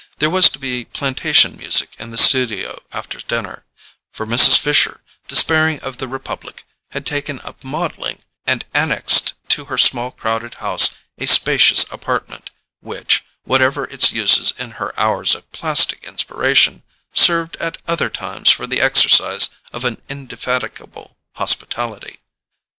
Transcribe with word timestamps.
There 0.17 0.31
was 0.31 0.49
to 0.49 0.57
be 0.57 0.85
plantation 0.85 1.55
music 1.55 1.95
in 1.99 2.09
the 2.09 2.17
studio 2.17 2.79
after 2.91 3.19
dinner—for 3.19 4.25
Mrs. 4.25 4.57
Fisher, 4.57 5.01
despairing 5.27 5.79
of 5.81 5.99
the 5.99 6.07
republic, 6.07 6.63
had 6.89 7.05
taken 7.05 7.39
up 7.41 7.63
modelling, 7.63 8.23
and 8.47 8.65
annexed 8.73 9.33
to 9.49 9.65
her 9.65 9.77
small 9.77 10.09
crowded 10.09 10.55
house 10.55 10.95
a 11.19 11.27
spacious 11.27 11.85
apartment, 11.91 12.49
which, 12.79 13.23
whatever 13.43 13.83
its 13.85 14.11
uses 14.11 14.55
in 14.57 14.71
her 14.81 14.99
hours 14.99 15.35
of 15.35 15.51
plastic 15.51 16.03
inspiration, 16.03 16.81
served 17.13 17.55
at 17.57 17.77
other 17.87 18.09
times 18.09 18.49
for 18.49 18.65
the 18.65 18.81
exercise 18.81 19.49
of 19.71 19.85
an 19.85 20.01
indefatigable 20.09 21.15
hospitality. 21.35 22.19